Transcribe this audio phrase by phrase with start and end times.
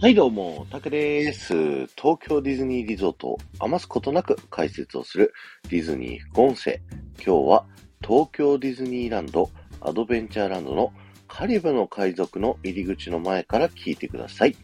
[0.00, 1.52] はい、どうも、タクです。
[1.88, 5.34] 東京ディズニーリゾートを余すことなく解説をする
[5.68, 6.80] ディズニー副音声。
[7.16, 7.66] 今日は
[8.00, 9.50] 東京ディズニーランド
[9.82, 10.94] アドベンチャーランドの
[11.28, 14.56] カリブの海賊の入り口の前から聞いてください。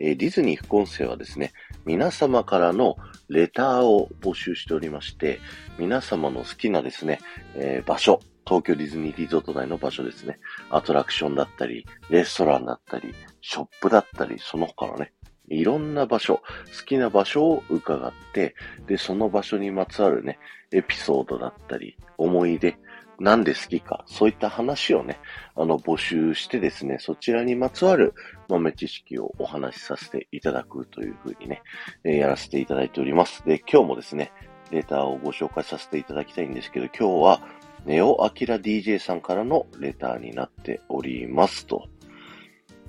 [0.00, 1.52] えーディズニー副音声はですね、
[1.84, 2.96] 皆様からの
[3.28, 5.38] レターを募集しておりまして、
[5.78, 7.20] 皆様の好きなですね、
[7.54, 10.38] えー場所、東京ディズニーリゾート内の場所ですね、
[10.70, 15.12] アトラクションだったり、レストランだったり、ショップだったり、その他のね、
[15.48, 16.36] いろんな場所、
[16.78, 18.54] 好きな場所を伺って、
[18.86, 20.38] で、その場所にまつわるね、
[20.72, 22.76] エピソードだったり、思い出、
[23.18, 25.20] なんで好きか、そういった話をね、
[25.54, 28.14] あの、募集してですね、そちらにまつわる
[28.48, 31.62] 豆知識をお話しさせていただくというふうにね、
[32.04, 33.44] えーやらせていただいております。
[33.44, 34.32] で、今日もですね、
[34.70, 37.40] レタをご紹介させていただきたいんですけど、今日は、
[37.86, 41.88] ネオアキラ DJ さんからのレターになっておりますと。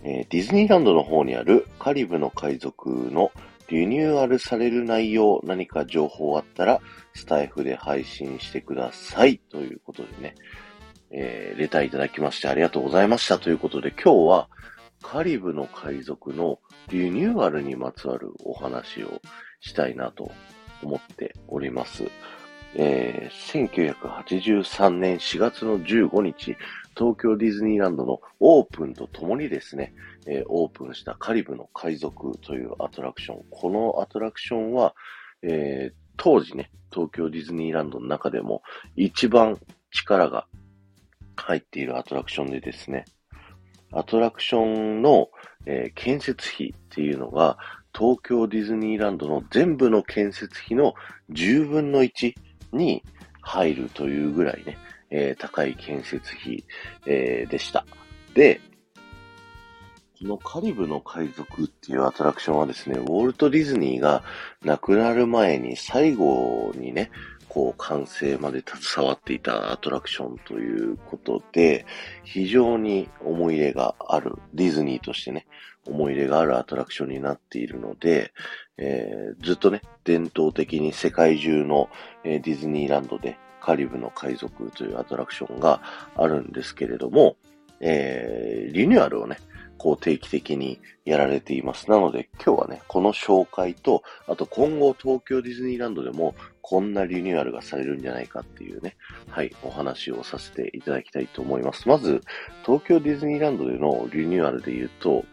[0.04, 3.32] えーディズニーランドの方にあるカリブの海賊の
[3.70, 6.82] リニューアルされる内容、何か情報あったら、
[7.14, 9.40] スタイフで配信してください。
[9.50, 10.36] ということでね、
[11.12, 13.40] えーレターいただきましてありがとうございました。
[13.40, 14.50] ということで、今日は
[15.02, 19.22] カリブの海賊のリニューアルにまつわるお話を
[19.60, 20.32] したいなと
[20.82, 22.06] 思っております。
[22.76, 23.34] えー
[23.68, 26.58] 1983年4月の15日、
[26.98, 29.94] 東京ディズニーランドのオープンとともにですね、
[30.26, 33.46] えーオープンしたカリブの海賊というアトラクション。
[33.50, 34.96] このアトラクションは、
[35.42, 38.62] えー当時ね、東京ディズニーランドの中でも
[38.96, 39.58] 一番
[39.90, 40.46] 力が
[41.36, 43.06] 入っているアトラクションでですね、
[43.92, 45.30] アトラクションの、
[45.66, 47.58] えー建設費っていうのが、
[47.96, 50.96] 東京ディズニーランドの全部の建設費の
[51.32, 52.34] 10分の1
[52.74, 53.04] に
[53.42, 54.78] 入るというぐらいね、
[55.10, 56.64] えー高い建設費、
[57.06, 57.86] えーでした。
[58.34, 58.60] で、
[60.24, 64.24] このカリブの海賊っていうアトラクションはですね、ウォルト・ディズニーが
[64.64, 67.12] 亡くなる前に最後にね、
[67.50, 71.86] こう完成まで携わっていたアトラクションということで、
[72.24, 75.46] 非常に思い入れがある、ディズニーとしてね、
[75.86, 78.32] 思い入れがあるアトラクションになっているので、
[78.78, 81.90] えーずっとね、伝統的に世界中の、
[82.24, 85.82] えーディズニーランドでカリブの海賊というアトラクションが
[86.16, 87.36] あるんですけれども、
[87.82, 89.36] えーリニューアルをね、
[89.84, 91.92] こう定期的にやられています。
[91.92, 98.96] なので今日はね、この紹介と、あと今後東京ディズニーランドでもこんなリニューアルがされるんじゃないかっていうね、
[99.30, 101.90] はい、お話をさせていただきたいと思います。
[101.90, 102.22] まず、
[102.66, 105.26] 東京ディズニーランドでのリニューアルで言うと、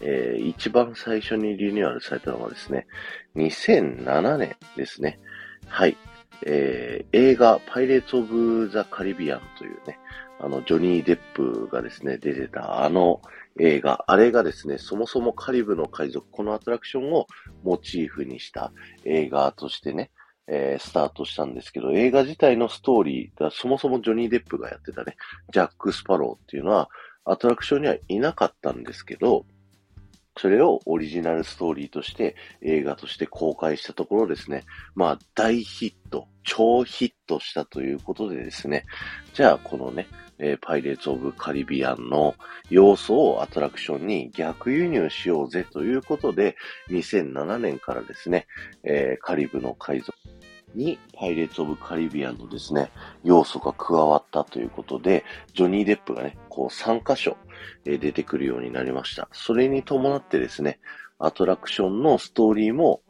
[0.00, 2.88] えー一番最初にリニューアルされたのがですね、
[3.36, 5.20] 2007年ですね。
[5.68, 5.96] はい。
[6.44, 10.00] えー映画、パイレーツ・オブ・ザ・カリビアンというね、
[10.40, 13.20] あの、ジョニー・デップがですね、出てたあの
[13.60, 17.26] 映画、あれがですね、そもそもカリブの海賊、このアトラクションを
[17.62, 18.72] モチーフにした
[19.04, 20.10] 映画としてね、
[20.46, 25.16] えースタートしたんですけど、映画自体のストーリーがそもそもジョニー・デップがやってたね、
[25.52, 26.88] ジャック・スパローっていうのは、
[27.24, 29.46] アトラクションにはいなかったんですけど、
[30.36, 34.64] それをオリジナルストーリーとして映画として公開したところですね、
[34.94, 38.84] まあ大ヒット、超ヒットしたということでですね、
[39.32, 40.08] じゃあこのね、
[40.38, 42.34] えーパイレーツ・オブ・カリビアンの
[42.68, 46.56] 要素をアトラクションに逆輸入しようぜということで、
[46.90, 48.46] 2007年からですね、
[48.82, 50.12] えーカリブの海賊
[50.74, 52.90] にパイレーツ・オブ・カリビアンのですね、
[53.22, 55.24] 要素が加わったということで、
[55.54, 57.36] ジョニー・デップがね、こう3箇所、
[57.84, 59.28] え出てくるようになりました。
[59.32, 60.78] それに伴ってですね、
[61.18, 63.02] アトラクションのストーリーも、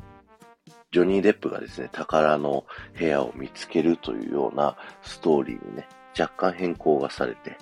[0.93, 2.65] ジョニー・デップがですね、宝の
[2.99, 5.89] 部屋を見つけるというようなストーリーにね、
[6.19, 7.59] 若干変更がされて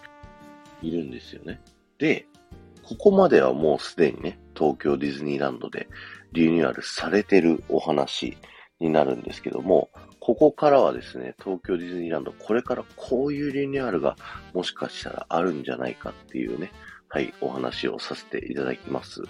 [0.83, 1.61] いるんですよね。
[1.99, 2.27] で、
[2.83, 5.89] ここまではもうすでにね、東京ディズニーランドで
[6.33, 8.37] リニューアルされてるお話
[8.83, 14.17] になるんですけども、ここからはですね、東京ディズニーランド、これからこういうリニューアルが
[14.53, 16.73] もしかしたらあるんじゃないかっていうね、
[17.09, 19.23] はい、お話をさせていただきます。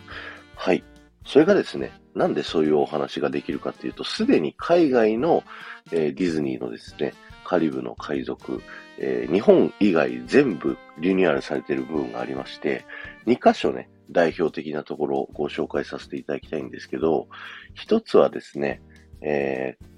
[0.56, 0.82] はい。
[1.26, 5.44] それがですね、なんでそういうお話ができるかっていうと、すでに海外の、
[5.92, 7.14] えーディズニーのですね、
[7.44, 8.62] カリブの海賊、
[8.98, 12.84] えー日本以外全部リニューアルされている部分がありまして、
[13.26, 17.28] 2箇所ね、代表的なところをご紹介させていただきたいんですけど、
[17.74, 18.82] 一つはですね、
[19.22, 19.92] えー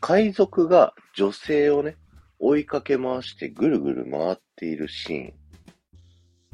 [0.00, 1.96] 海賊が女性をね、
[2.38, 5.34] 追いかけ回してぐるぐる回っているシーン。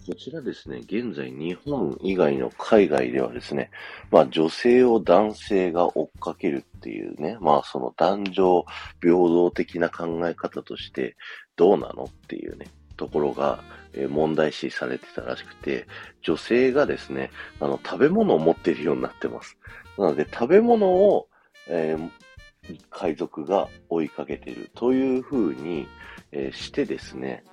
[0.06, 3.70] こちらですね、現在日本以外の海外ではですね、
[4.10, 8.64] まあ女性を男性が追っかけるっていうね、まあその男女
[9.00, 11.16] 平等的な考え方として
[11.56, 12.66] どうなのっていうね、
[12.96, 13.62] ところが
[14.10, 15.86] 問題視されてたらしくて、
[16.22, 17.30] 女性がですね、
[17.60, 19.56] あの、食べ物を持っているようになってます。
[19.98, 21.28] なので、食べ物を、
[21.69, 22.11] えー、
[22.90, 25.87] 海賊が追いかけてるという風に、
[26.32, 27.44] えー、してですね、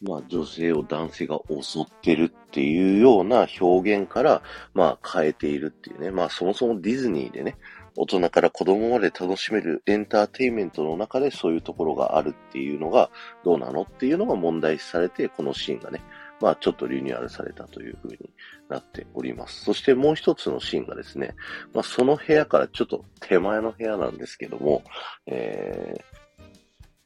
[0.00, 4.42] まあ女性を男性が襲ってるっていうような表現から、
[4.74, 6.10] まあ変えているっていうね。
[6.10, 7.56] まあそもそもディズニーでね、
[7.96, 13.10] 大人から子供まで楽しめるエンターテインメントの中でそういうところがあるっていうのが
[13.44, 16.00] どうなのっていうのが問題視されて、このシーンがね、
[16.40, 18.30] まあちょっとリニューアルされたという風に
[18.68, 19.64] なっております。
[19.64, 21.34] そしてもう一つのシーンがですね、
[21.74, 24.82] まあその部屋からちょっと手前の部屋なんですけども、
[25.26, 26.00] え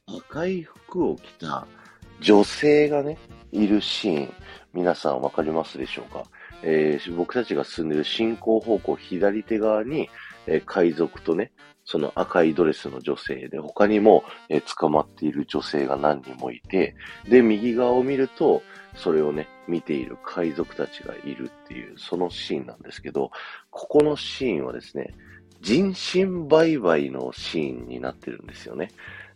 [0.09, 1.67] ー、赤い服を着た
[2.21, 3.19] 女性がね、
[3.53, 4.33] いるシーン、
[4.73, 6.25] 皆さんわかりますでしょうか？
[6.63, 10.09] えー、僕たちが進んでる進行方向左手側に、
[10.47, 11.53] えー、海賊とね、
[11.93, 16.97] その赤いドレスの女性で、他にも、え、捕まっている女性が何人もいて、
[17.29, 18.63] で、右側を見ると、
[18.97, 23.31] それをね、見ている海賊たちがいるっていう、そのシーンなんですけど、
[23.71, 25.13] ここのシーンはですね、
[25.61, 28.91] 人身売買のシーンになってるんですよね。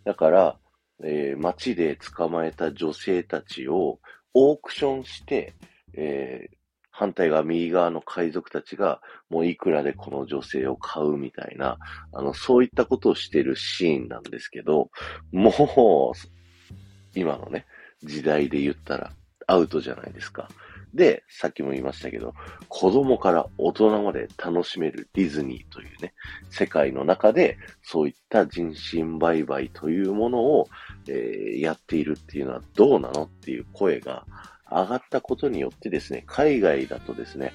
[0.05, 0.56] だから、
[1.05, 4.00] えー、街で捕まえた女性たちを
[4.32, 5.52] オークションして、
[5.93, 6.56] えー、
[6.99, 11.77] 反対側、右側の海賊たちが、もういくらでこの女性を買うみたいな、
[12.11, 14.91] あの、そういったことをしてるシーンなんですけど、
[15.31, 17.67] もう、今のね、
[18.03, 19.13] 時代で言ったら、
[19.47, 20.49] アウトじゃないですか。
[20.95, 22.33] で、さっきも言いましたけど、
[22.69, 26.15] 子供から大人まで楽しめるディズニーというね、
[26.49, 30.69] 世界の中で、そういった人身売買というものを、
[31.09, 34.25] えー、やっているっていうのはどうなのっていう声が、
[34.71, 37.53] 上がったことによってですね、海外だとですね、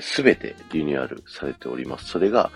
[0.00, 2.06] す、えー、べ、てリニューアルされております。
[2.06, 2.50] それが、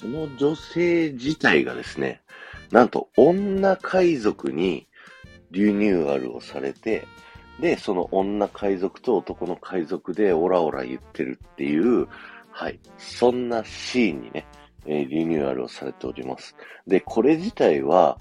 [0.00, 2.22] この女性自体がですね、
[2.70, 4.86] なんと女海賊に
[5.50, 7.06] リニューアルをされて、
[7.60, 12.06] で、その女海賊と男の海賊でオラオラ言ってるっていう、
[12.50, 14.46] はい、そんなシーンにね、
[14.86, 16.54] えー、リニューアルをされております。
[16.86, 18.18] で、これ自体は、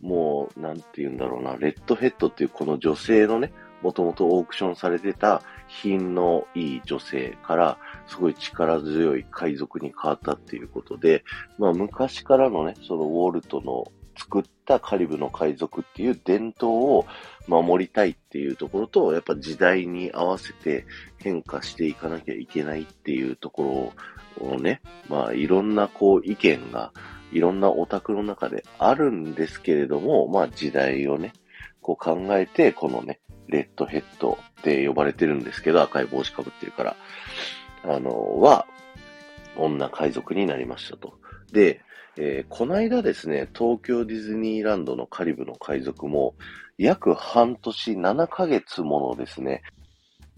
[0.00, 11.24] もう、なんて言うんだろうな、レッドヘッドっていうこの女性のね、もともとオークションされてた品のいい女性から、すごい力強い海賊に変わったっていうことで、
[11.58, 17.06] まあ昔からのね、そのウォルトの作ったカリブの海賊っていう伝統を
[17.46, 20.84] 守りたいっていうところと、やっぱ時代に合わせて
[21.18, 23.94] 変化していかなきゃいけないっていうとこ
[24.38, 26.92] ろをね、まあいろんなこう意見が
[27.32, 31.32] いろんなオタクの中であるんですけれども、まあ時代をね、
[31.80, 36.96] こう考えて、このね、レッドヘッドって呼ばれてるんですけど、赤い帽子かぶってるから、
[37.84, 38.66] あの、は、
[39.56, 41.14] 女海賊になりましたと。
[41.52, 41.80] で、
[42.16, 46.34] えー、この間ですね、東京ディズニーランドのカリブの海賊も、
[46.78, 49.62] 約半年7ヶ月ものですね、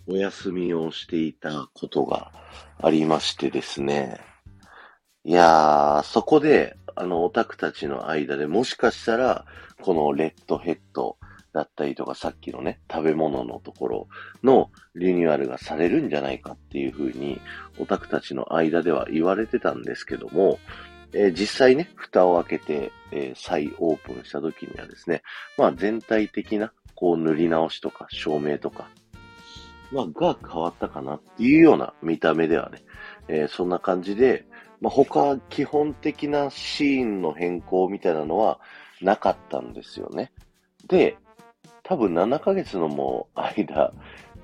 [0.09, 2.33] お休みをしていたことが
[2.81, 4.21] ありましてですね、
[5.25, 9.47] いやー、そこで、あの、オタクたちの間でもしかしたら、
[9.81, 11.17] このレッドヘッド、
[11.53, 14.09] だったりとか、さっきのね、食べ物のところ
[14.43, 17.41] のリニューアルがされるんじゃないかっていうふうに、
[17.79, 20.59] オタクたちの間では言われてたんですけども、
[21.15, 25.23] えー、実際ね、蓋を開けて、えー、再オープンした時にはですね、
[25.59, 28.89] まあ全体的な、こう塗り直しとか照明とか、
[29.91, 32.83] まあが変わったかなっていうような見た目ではね、
[33.29, 34.47] えー、そんな感じで、
[34.81, 38.59] まあ他基本的なシーンの変更みたいなのは
[39.03, 40.33] なかったんですよね。
[40.89, 41.19] で、
[41.93, 43.93] 多分7ヶ月のもう間、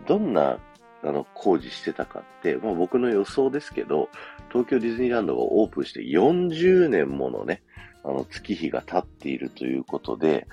[0.06, 0.58] どんな
[1.02, 4.10] あの工事してたかって、まあ、僕の予想ですけど、
[4.52, 7.62] 東京ディズニーランドがオープンして40年ものね、
[8.04, 10.46] あの月日が経っているということで、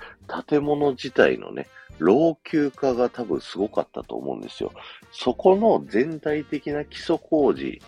[0.48, 1.66] 建物自体のね、
[1.98, 4.72] 老朽化が多分すごかったと思うんですよ。
[5.12, 7.82] そこの全体的な基礎工事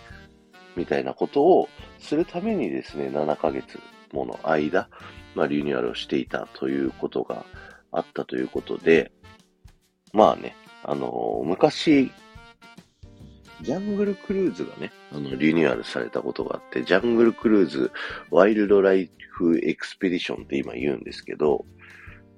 [0.77, 3.79] みたいなことをするためにですね、7ヶ月
[4.13, 4.91] もの間、
[5.35, 7.47] まあ、リニューアルをしていたということが
[7.93, 9.13] あったということで、
[10.13, 12.11] まあね、あのー、昔、
[13.63, 17.91] ジャングルクルーズがね、あの、リニューアルされたことがあって、ジャングルクルーズ、
[18.31, 21.65] ワイルドライフエクスペディションって今言うんですけど、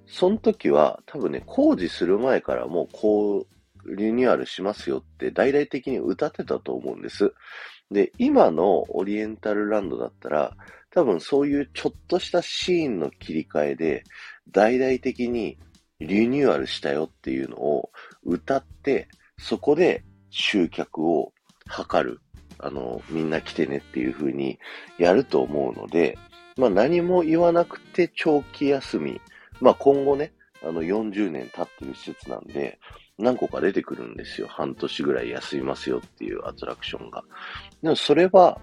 [0.07, 3.47] その時は多分ね、工事する前からもうこ
[3.85, 7.33] う、リニューアルしますよって大々的に歌ってたと思うんです。
[7.91, 10.57] で、今のオリエンタルランドだったら、
[10.91, 14.05] 多分そういうちょっとしたシーンの切り替えで、
[14.51, 15.59] 大々的に
[16.01, 17.91] リニューアルしたよっていうのを
[18.25, 21.33] 歌って、そこで集客を
[21.67, 22.21] 図る。
[22.59, 24.59] あの、みんな来てねっていう風に
[24.99, 26.19] やると思うので、
[26.57, 29.21] まあ何も言わなくて長期休み。
[29.61, 30.33] まあ今後ね、
[30.63, 32.79] あの、40年経ってる施設なんで、
[33.19, 34.47] 何個か出てくるんですよ。
[34.49, 37.23] 半年ぐらい休みますよっていうアトラクションが。
[37.83, 38.61] でもそれは、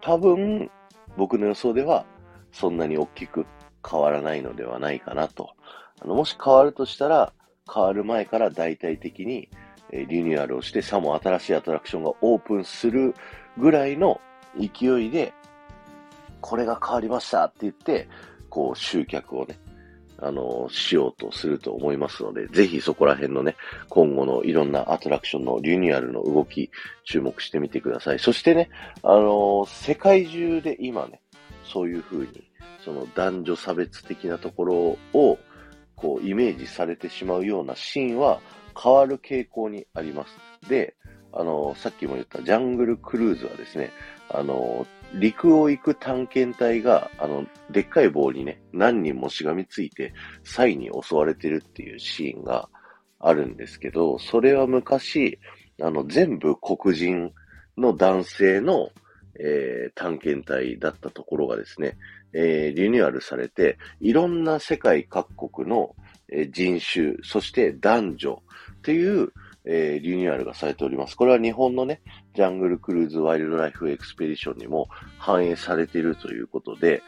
[0.00, 0.70] 多分、
[1.16, 2.04] 僕の予想では、
[2.52, 3.46] そんなに大きく
[3.88, 5.50] 変わらないのではないかなと。
[6.00, 7.32] あの、もし変わるとしたら、
[7.72, 9.48] 変わる前から大体的に、
[9.90, 13.14] リニューアルをして、さも新しいアトラクションがオープンする
[13.58, 14.20] ぐらいの
[14.58, 15.32] 勢いで、
[16.40, 18.08] これが変わりましたって言って、
[18.48, 19.58] こう集客をね、
[20.24, 23.56] あの、しようとすると思いますので、ぜひそこら辺のね、
[23.88, 26.70] 今後のいろんなアトラクションのリニューアルの動き、
[27.04, 28.20] 注目してみてください。
[28.20, 28.70] そしてね、
[29.02, 31.20] あの、世界中で今ね、
[31.64, 32.44] そういう風に、
[32.84, 34.74] その男女差別的なところ
[35.12, 35.38] を、
[35.96, 38.40] こう、イメージされてしまうようなシーンは
[38.80, 40.68] 変わる傾向にあります。
[40.68, 40.94] で、
[41.32, 43.90] あの、さっきも言ったジャングルクルーズはですね、
[44.28, 52.68] あの、陸を行く探検隊が、あの、でっかい棒にね、何人もしがみついて、サイに襲われてるっていうシーンが
[53.18, 55.38] あるんですけど、それは昔、
[55.80, 57.32] あの、全部黒人
[57.76, 58.90] の男性の、
[59.38, 61.96] えー、探検隊だったところがですね、
[62.34, 65.94] えー、リニューアルされて、いろんな世界各国の、
[66.30, 68.42] えー、人種、そして男女
[68.72, 69.32] っていう、
[69.64, 71.16] えー、リニューアルがされております。
[71.16, 72.00] これは日本のね、
[72.34, 74.88] ジャングルクルーズワイルドライフエクスペディションにも
[75.18, 77.02] 反映されているということで、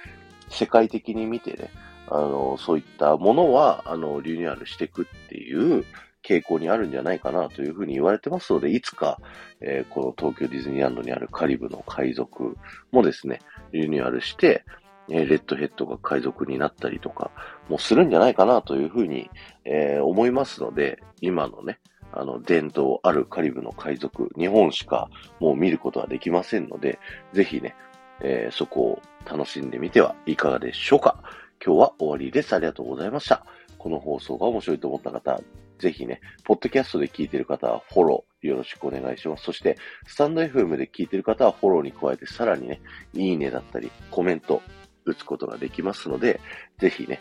[0.51, 1.71] 世界的に見てね、
[2.09, 5.85] あの、そういったものは、あの、リニューアルしていくっていう
[6.23, 9.19] 傾向にあるんじゃないかなというふうに言われてますので、いつか、
[9.61, 12.57] えー、この東京ディズニーランドにあるカリブの海賊
[12.93, 13.41] もですね、
[13.73, 14.65] リニューアルして、
[15.09, 17.31] えー、レッドヘッドが海賊になったりとか
[17.69, 19.31] もするんじゃないかなというふうに、
[19.65, 21.79] えー、思いますので、今のね、
[22.17, 25.09] あの、伝統あるカリブの海賊、日本しか
[25.41, 26.99] もう見ることはできませんので、
[27.33, 27.75] ぜひね、
[28.21, 31.19] えー、そこを楽しんでみてはいかがでしょうか。
[31.65, 32.55] 今日は終わりです。
[32.55, 33.45] ありがとうございました。
[33.79, 35.41] この放送が面白いと思った方、
[35.79, 39.45] ぜひね、ポッドキャストで聞いてる方はフォローよろしくお願いします。
[39.45, 42.81] そして、スタンド FM で聞いてる方はフォローに加えて、さらにね、
[43.13, 44.63] いいねだったり、コメント、
[45.05, 46.41] 打つことができますので、
[46.79, 47.21] ぜひね、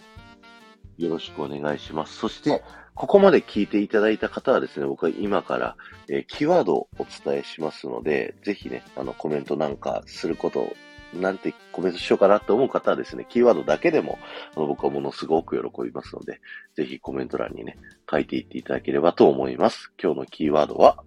[0.98, 2.18] よろしくお願いします。
[2.18, 2.64] そして、
[2.96, 5.76] ここまで聞いていただいた方はですね、僕は今から、
[6.10, 10.74] えー、キーワードをお伝えしますので、ぜひね、あの、コメントなんかすること
[11.20, 14.20] なんてコメントしようかなと思う方はですね、キーワードだけでも、
[14.56, 16.40] あの僕はものすごく喜びますので、
[16.76, 17.78] ぜひコメント欄にね、
[18.10, 19.92] 書いていっていただければと思います。
[20.02, 21.04] 今日のキーワードは、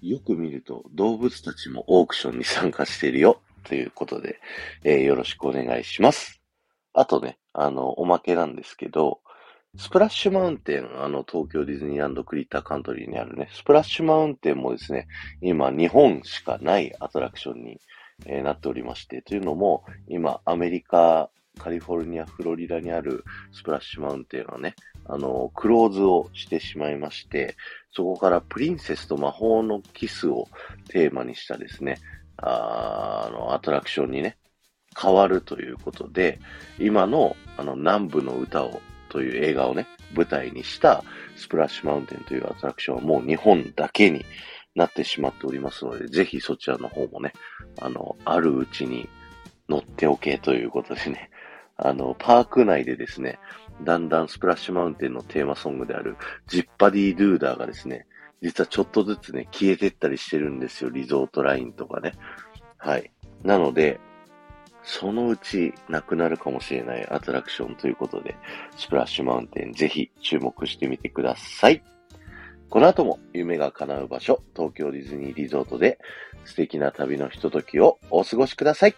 [0.00, 4.40] よく見ると動物たちもオークションに参加してるよということで、
[4.84, 6.40] えー、よろしくお願いします。
[6.92, 9.20] あとね、あの、おまけなんですけど、
[9.76, 15.06] スプラッシュマウンテン、あの、東京ディズニーランドクリッターカントリーにあるね、スプラッシュマウンテンもですね、
[15.40, 17.80] 今、日本しかないアトラクションに、
[18.26, 24.74] えー、なっておりまして、というのも、今、アメリカ、カリフォルニア、フロリダにあるスプラッシュマウンテンはね、
[25.06, 27.56] あの、クローズをしてしまいまして、
[27.92, 30.48] そこからプリンセスと魔法のキスを
[30.88, 31.98] テーマにしたですね、
[32.38, 34.36] あの、アトラクションにね、
[35.00, 36.40] 変わるということで、
[36.78, 41.04] 今の、あの、南部の歌を、という映画をね、舞台にした
[41.36, 44.24] スプラッシュマウンテンというアトラクションはもう日本だけに
[44.74, 47.32] なってしまっておりますので、ぜひそちらの方もね、
[47.80, 49.08] あの、あるうちに
[49.68, 51.30] 乗っておけということでね、
[51.76, 53.38] あの、パーク内でですね、
[53.82, 58.06] だんだんスプラッシュマウンテンのテーマソングであるジッパディドゥーダーがですね、
[58.42, 60.90] 実はちょっとずつね、消えてったりしてるんですよ。
[60.90, 62.12] リゾートラインとかね。
[62.78, 63.10] はい。
[63.42, 64.00] なので、
[64.82, 68.36] そのうちなくなるかもしれないアトラクションということで、
[68.76, 71.82] スプラッシュマウンテンぜひ注目してみてください。
[72.68, 75.98] この後も夢が叶う場所、東京ディズニーリゾートで
[76.44, 78.94] 素敵な旅のひとときをお過ごしください。